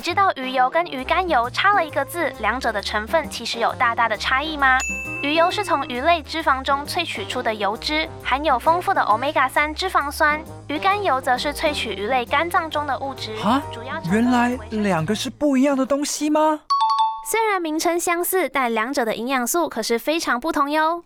[0.00, 4.78] 你知道鱼油跟鱼肝油差了一个字，两者的成分其实有大大的差异吗？
[5.22, 13.34] 鱼油是从鱼类脂肪中萃取出的油脂，含有丰富的 omega 三脂肪酸；鱼肝油则是萃取鱼类肝脏中的物质。
[13.44, 13.62] 啊，
[14.10, 16.60] 原来两个是不一样的东西吗？
[17.30, 21.04] 虽然名称相似，但两者的营养素可是非常不同哟。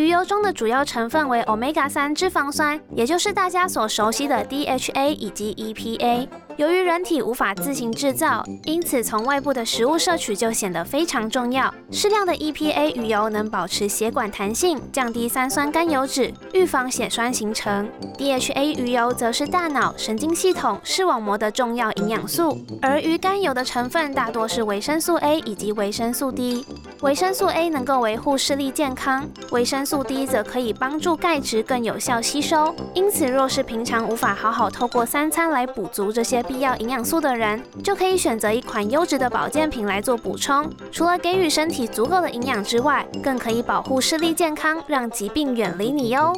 [0.00, 6.26] 鱼油中的主要成分为 omega 三脂肪酸，也就是大家所熟悉的 DHA 以及 EPA。
[6.60, 11.72] 由于人体无法自行制造，因此从外部的食物摄取就显得非常重要。
[11.90, 17.88] 适量的 EPA 鱼油能保持血管弹性，降低三酸甘油脂，预防血栓形成。
[18.18, 22.58] DHA 鱼油则是大脑、神经系统、视网膜的重要营养素。
[22.82, 26.66] 而鱼肝油的成分大多是维生素 A 以及维生素 D。
[27.00, 32.74] 维生素 A 能够维护视力健康，维生素 D 则可以帮助钙质更有效吸收。
[32.92, 40.68] 因此，若是平常无法好好透过三餐来补足这些，必要营养素的人，就可以选择一款优质的保健品来做补充。
[40.90, 46.32] 除了给予身体足够的营养之外，更可以保护视力健康，让疾病远离你哟。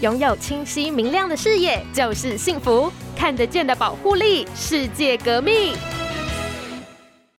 [0.00, 5.74] 拥有清晰明亮的视野就是幸福，看得见的保护力，世界革命。